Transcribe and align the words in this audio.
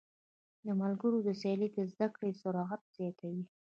د 0.65 0.67
ملګرو 0.81 1.19
سیالۍ 1.41 1.69
د 1.73 1.77
زده 1.91 2.07
کړې 2.15 2.29
سرعت 2.41 2.81
زیاتوي. 2.97 3.43